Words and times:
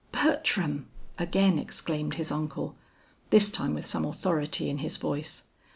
"Bertram!" 0.11 0.87
again 1.19 1.59
exclaimed 1.59 2.15
his 2.15 2.31
uncle, 2.31 2.75
this 3.29 3.51
time 3.51 3.75
with 3.75 3.85
some 3.85 4.03
authority 4.03 4.67
in 4.67 4.79
his 4.79 4.97
voice. 4.97 5.43